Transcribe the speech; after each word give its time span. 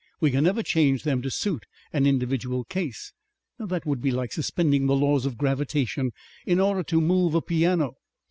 We 0.19 0.31
can 0.31 0.45
never 0.45 0.63
change 0.63 1.03
them 1.03 1.21
to 1.21 1.29
suit 1.29 1.67
an 1.93 2.07
individual 2.07 2.63
case. 2.63 3.13
That 3.59 3.85
would 3.85 4.01
be 4.01 4.09
like 4.09 4.31
suspending 4.31 4.87
the 4.87 4.95
laws 4.95 5.27
of 5.27 5.37
gravitation 5.37 6.09
in 6.43 6.59
order 6.59 6.81
to 6.81 6.99
move 6.99 7.35
a 7.35 7.41
piano. 7.43 7.97